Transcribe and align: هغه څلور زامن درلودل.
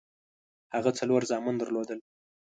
هغه 0.75 0.91
څلور 0.99 1.21
زامن 1.31 1.55
درلودل. 1.57 1.99